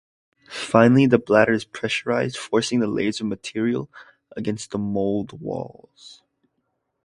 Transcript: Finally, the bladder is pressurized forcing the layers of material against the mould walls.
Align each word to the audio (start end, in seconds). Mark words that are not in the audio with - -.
Finally, 0.49 1.05
the 1.05 1.19
bladder 1.19 1.51
is 1.53 1.63
pressurized 1.63 2.35
forcing 2.35 2.79
the 2.79 2.87
layers 2.87 3.21
of 3.21 3.27
material 3.27 3.87
against 4.35 4.71
the 4.71 4.79
mould 4.79 5.39
walls. 5.39 6.23